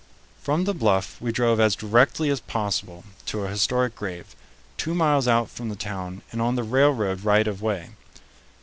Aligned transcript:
From 0.41 0.63
the 0.63 0.73
bluff 0.73 1.21
we 1.21 1.31
drove 1.31 1.59
as 1.59 1.75
directly 1.75 2.31
as 2.31 2.39
possible 2.39 3.03
to 3.27 3.43
a 3.45 3.49
historic 3.49 3.95
grave, 3.95 4.35
two 4.75 4.95
miles 4.95 5.27
out 5.27 5.47
from 5.47 5.69
the 5.69 5.75
town 5.75 6.23
and 6.31 6.41
on 6.41 6.55
the 6.55 6.63
railroad 6.63 7.23
right 7.23 7.45
of 7.47 7.61
way. 7.61 7.91